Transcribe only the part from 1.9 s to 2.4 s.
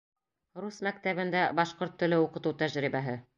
теле